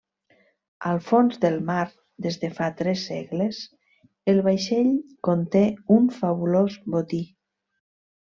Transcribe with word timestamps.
Al 0.91 1.01
fons 1.09 1.35
del 1.43 1.57
mar 1.67 1.83
des 2.27 2.37
de 2.43 2.49
fa 2.59 2.69
tres 2.79 3.03
segles, 3.11 3.59
el 4.33 4.41
vaixell 4.49 4.89
conté 5.29 5.63
un 5.99 6.09
fabulós 6.21 6.79
botí. 6.97 7.21